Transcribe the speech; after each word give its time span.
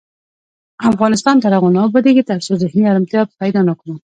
افغانستان 0.89 1.35
تر 1.43 1.51
هغو 1.57 1.69
نه 1.75 1.79
ابادیږي، 1.87 2.23
ترڅو 2.29 2.51
ذهني 2.63 2.83
ارامتیا 2.87 3.21
پیدا 3.41 3.61
نکړو. 3.69 3.93